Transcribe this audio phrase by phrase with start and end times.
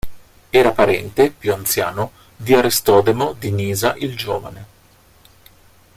[0.49, 4.65] Era parente, più anziano, di Aristodemo di Nisa il Giovane.